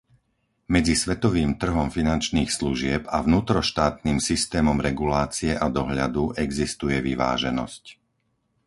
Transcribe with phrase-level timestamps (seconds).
[0.75, 7.83] Medzi svetovým trhom finančných služieb a vnútroštátnym systémom regulácie a dohľadu existuje vyváženosť.